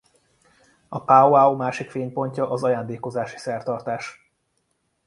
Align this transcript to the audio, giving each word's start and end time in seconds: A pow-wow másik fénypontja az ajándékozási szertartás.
A 0.87 1.01
pow-wow 1.03 1.55
másik 1.55 1.89
fénypontja 1.89 2.49
az 2.49 2.63
ajándékozási 2.63 3.37
szertartás. 3.37 4.31